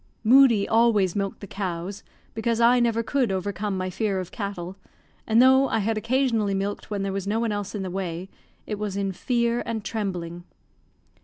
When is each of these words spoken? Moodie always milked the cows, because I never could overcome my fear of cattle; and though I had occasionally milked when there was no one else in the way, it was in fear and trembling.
Moodie 0.23 0.67
always 0.67 1.15
milked 1.15 1.41
the 1.41 1.45
cows, 1.45 2.01
because 2.33 2.59
I 2.59 2.79
never 2.79 3.03
could 3.03 3.31
overcome 3.31 3.77
my 3.77 3.91
fear 3.91 4.19
of 4.19 4.31
cattle; 4.31 4.75
and 5.27 5.39
though 5.39 5.69
I 5.69 5.77
had 5.77 5.95
occasionally 5.95 6.55
milked 6.55 6.89
when 6.89 7.03
there 7.03 7.13
was 7.13 7.27
no 7.27 7.39
one 7.39 7.51
else 7.51 7.75
in 7.75 7.83
the 7.83 7.91
way, 7.91 8.27
it 8.65 8.79
was 8.79 8.97
in 8.97 9.11
fear 9.11 9.61
and 9.63 9.85
trembling. 9.85 10.43